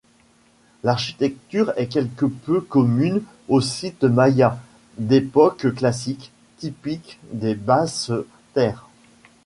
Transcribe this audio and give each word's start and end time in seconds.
L'architecture 0.81 1.73
est 1.77 1.85
quelque 1.85 2.25
peu 2.25 2.59
commune 2.61 3.21
aux 3.49 3.61
sites 3.61 4.03
mayas 4.03 4.57
d'époque 4.97 5.75
classique, 5.75 6.31
typique 6.57 7.19
des 7.31 7.53
basses 7.53 8.11
terres. 8.55 8.87